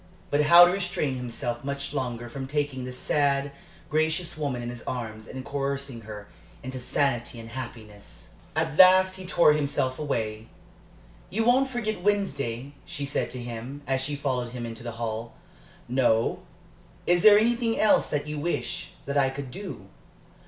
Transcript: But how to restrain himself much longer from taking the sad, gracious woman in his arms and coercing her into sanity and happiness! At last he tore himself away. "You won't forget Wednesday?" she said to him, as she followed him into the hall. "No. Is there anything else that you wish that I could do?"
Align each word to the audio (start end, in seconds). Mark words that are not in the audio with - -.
But 0.31 0.41
how 0.45 0.65
to 0.65 0.71
restrain 0.71 1.15
himself 1.15 1.63
much 1.63 1.93
longer 1.93 2.27
from 2.27 2.47
taking 2.47 2.85
the 2.85 2.91
sad, 2.91 3.51
gracious 3.87 4.35
woman 4.35 4.63
in 4.63 4.71
his 4.71 4.81
arms 4.87 5.27
and 5.27 5.45
coercing 5.45 6.01
her 6.01 6.27
into 6.63 6.79
sanity 6.79 7.39
and 7.39 7.49
happiness! 7.49 8.31
At 8.55 8.79
last 8.79 9.17
he 9.17 9.27
tore 9.27 9.53
himself 9.53 9.99
away. 9.99 10.47
"You 11.29 11.43
won't 11.43 11.69
forget 11.69 12.01
Wednesday?" 12.01 12.73
she 12.83 13.05
said 13.05 13.29
to 13.29 13.39
him, 13.43 13.83
as 13.85 14.01
she 14.01 14.15
followed 14.15 14.53
him 14.53 14.65
into 14.65 14.81
the 14.81 14.93
hall. 14.93 15.35
"No. 15.87 16.39
Is 17.05 17.21
there 17.21 17.37
anything 17.37 17.79
else 17.79 18.09
that 18.09 18.25
you 18.27 18.39
wish 18.39 18.93
that 19.05 19.19
I 19.19 19.29
could 19.29 19.51
do?" 19.51 19.85